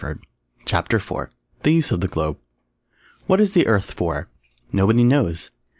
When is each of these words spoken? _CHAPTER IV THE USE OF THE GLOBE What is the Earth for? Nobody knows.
_CHAPTER 0.65 0.97
IV 0.97 1.27
THE 1.61 1.73
USE 1.73 1.91
OF 1.91 2.01
THE 2.01 2.07
GLOBE 2.07 2.37
What 3.27 3.39
is 3.39 3.51
the 3.51 3.67
Earth 3.67 3.91
for? 3.93 4.29
Nobody 4.73 5.03
knows. 5.03 5.51